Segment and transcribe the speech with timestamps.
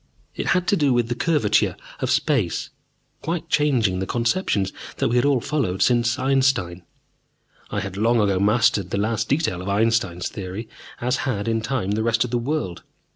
[0.35, 2.71] It had to do with the curvature of space,
[3.21, 6.81] quite changing the conceptions that we had all followed since Einstein.
[7.69, 10.67] I had long ago mastered the last detail of Einstein's theory,
[11.01, 12.81] as had, in time, the rest of the world.